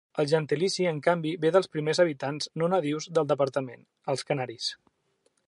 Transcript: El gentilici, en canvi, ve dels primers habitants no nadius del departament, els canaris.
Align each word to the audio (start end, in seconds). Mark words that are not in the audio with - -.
El 0.21 0.27
gentilici, 0.29 0.85
en 0.91 1.01
canvi, 1.07 1.33
ve 1.43 1.51
dels 1.57 1.69
primers 1.75 2.01
habitants 2.05 2.49
no 2.63 2.71
nadius 2.75 3.07
del 3.19 3.29
departament, 3.35 3.87
els 4.15 4.27
canaris. 4.33 4.73